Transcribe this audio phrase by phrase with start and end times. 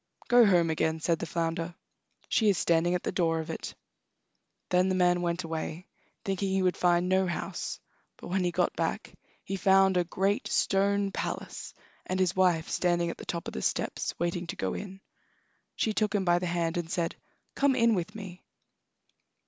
[0.29, 1.75] "Go home again," said the flounder;
[2.27, 3.75] "she is standing at the door of it."
[4.69, 5.85] Then the man went away,
[6.25, 7.79] thinking he would find no house,
[8.17, 11.75] but when he got back he found a great stone palace,
[12.07, 15.01] and his wife standing at the top of the steps, waiting to go in.
[15.75, 17.15] She took him by the hand and said:
[17.53, 18.43] "Come in with me."